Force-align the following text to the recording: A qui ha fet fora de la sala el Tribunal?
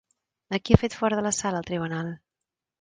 A 0.57 0.59
qui 0.69 0.77
ha 0.77 0.79
fet 0.85 0.95
fora 1.03 1.21
de 1.21 1.25
la 1.27 1.35
sala 1.43 1.63
el 1.65 1.71
Tribunal? 1.71 2.13